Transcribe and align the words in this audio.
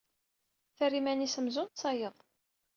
Terra 0.77 0.97
iman-is 0.99 1.35
amzun 1.39 1.69
d 1.69 1.73
tayeḍ. 1.75 2.17